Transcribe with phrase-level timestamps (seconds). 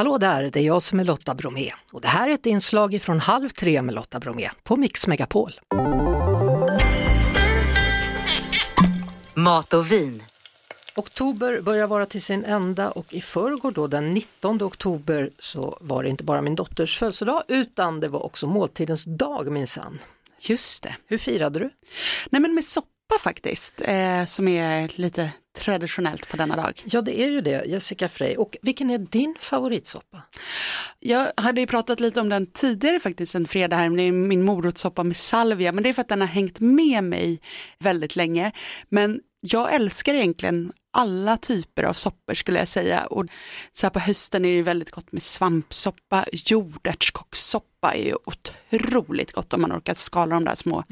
[0.00, 3.02] Hallå där, det är jag som är Lotta Bromé och det här är ett inslag
[3.02, 5.60] från Halv tre med Lotta Bromé på Mix Megapol.
[9.34, 10.22] Mat och vin.
[10.96, 16.02] Oktober börjar vara till sin ända och i förrgår då den 19 oktober så var
[16.02, 19.98] det inte bara min dotters födelsedag utan det var också måltidens dag minsann.
[20.38, 20.96] Just det.
[21.06, 21.70] Hur firade du?
[22.30, 26.82] Nej men med soppa faktiskt, eh, som är lite traditionellt på denna dag.
[26.84, 28.36] Ja det är ju det, Jessica Frey.
[28.36, 30.22] Och vilken är din favoritsoppa?
[30.98, 34.44] Jag hade ju pratat lite om den tidigare faktiskt en fredag här, det är min
[34.44, 37.40] morotssoppa med salvia, men det är för att den har hängt med mig
[37.78, 38.52] väldigt länge.
[38.88, 43.06] Men jag älskar egentligen alla typer av soppor skulle jag säga.
[43.06, 43.24] Och
[43.72, 49.52] så här på hösten är det väldigt gott med svampsoppa, jordärtskockssoppa är ju otroligt gott
[49.52, 50.84] om man orkar skala de där små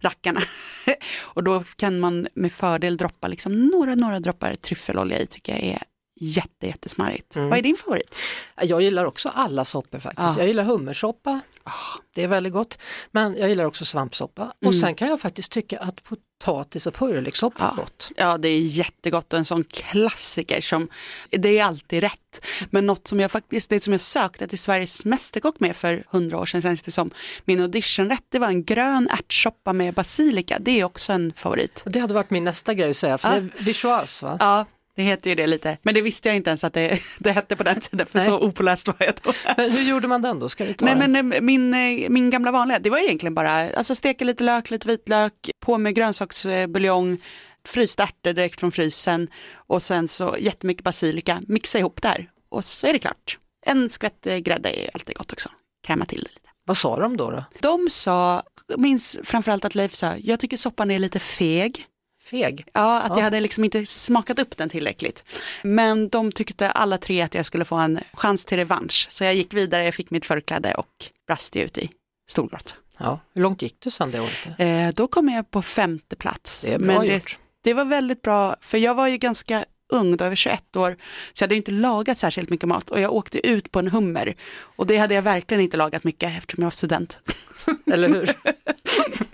[0.00, 0.40] rackarna.
[1.24, 5.62] och då kan man med fördel droppa liksom några, några droppar tryffelolja i tycker jag
[5.62, 5.82] är
[6.20, 7.36] jätte, jättesmarrigt.
[7.36, 7.48] Mm.
[7.48, 8.16] Vad är din favorit?
[8.60, 10.28] Jag gillar också alla soppor faktiskt.
[10.28, 10.38] Ja.
[10.38, 12.00] Jag gillar hummersoppa, oh.
[12.14, 12.78] det är väldigt gott.
[13.10, 14.54] Men jag gillar också svampsoppa mm.
[14.62, 17.72] och sen kan jag faktiskt tycka att potatis och purjolökssoppa ja.
[17.72, 18.12] är gott.
[18.16, 20.88] Ja det är jättegott och en sån klassiker som,
[21.30, 22.46] det är alltid rätt.
[22.70, 26.38] Men något som jag faktiskt, det som jag sökte till Sveriges Mästerkock med för hundra
[26.38, 27.10] år sedan känns det som,
[27.44, 31.82] min auditionrätt det var en grön ärtsoppa med basilika, det är också en favorit.
[31.86, 33.40] Det hade varit min nästa grej att säga, för ja.
[33.40, 34.36] det är vichoise va?
[34.40, 34.64] Ja,
[34.96, 37.56] det heter ju det lite, men det visste jag inte ens att det, det hette
[37.56, 38.26] på den tiden, för Nej.
[38.26, 39.32] så opåläst var jag då.
[39.56, 40.48] Men hur gjorde man den då?
[40.48, 43.94] Ska ta Nej, men eh, min, eh, min gamla vanliga, det var egentligen bara, alltså
[43.94, 47.18] steka lite lök, lite vitlök, på med grönsaksbuljong,
[47.66, 52.86] frysta ärtor direkt från frysen och sen så jättemycket basilika, mixa ihop där och så
[52.86, 53.38] är det klart.
[53.66, 55.48] En skvätt grädde är alltid gott också,
[55.86, 56.48] kräma till det lite.
[56.66, 57.30] Vad sa de då?
[57.30, 57.44] då?
[57.60, 58.42] De sa,
[58.76, 61.84] minns framförallt att Leif sa, jag tycker soppan är lite feg.
[62.30, 62.66] Feg?
[62.72, 63.16] Ja, att ja.
[63.16, 65.24] jag hade liksom inte smakat upp den tillräckligt.
[65.62, 69.06] Men de tyckte alla tre att jag skulle få en chans till revansch.
[69.10, 71.90] Så jag gick vidare, jag fick mitt förkläde och brast ut i
[72.28, 72.74] storgott.
[72.98, 74.48] Ja, hur långt gick du sen det året?
[74.58, 76.62] Eh, då kom jag på femte plats.
[76.62, 77.22] Det är bra Men det,
[77.64, 80.96] det var väldigt bra, för jag var ju ganska ung, då jag 21 år,
[81.32, 84.34] så jag hade inte lagat särskilt mycket mat och jag åkte ut på en hummer.
[84.60, 87.18] Och det hade jag verkligen inte lagat mycket eftersom jag var student.
[87.92, 88.30] Eller hur?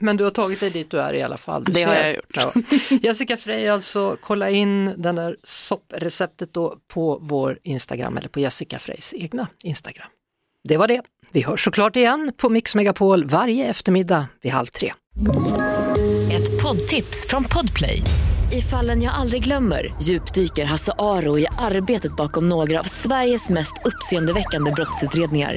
[0.03, 1.65] Men du har tagit dig dit du är i alla fall.
[1.65, 1.87] Du det ser.
[1.87, 2.37] har jag gjort.
[2.37, 2.53] Ja.
[3.03, 8.79] Jessica Frey, alltså kolla in den där soppreceptet då på vår Instagram eller på Jessica
[8.79, 10.09] Freys egna Instagram.
[10.65, 11.03] Det var det.
[11.33, 14.93] Vi hörs såklart igen på Mix Megapol varje eftermiddag vid halv tre.
[16.33, 18.03] Ett poddtips från Podplay.
[18.53, 23.75] I fallen jag aldrig glömmer djupdyker Hasse Aro i arbetet bakom några av Sveriges mest
[23.85, 25.57] uppseendeväckande brottsutredningar